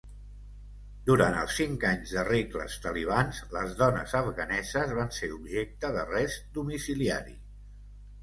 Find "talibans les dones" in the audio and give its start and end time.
2.85-4.15